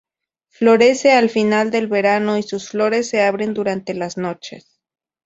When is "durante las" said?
3.53-4.17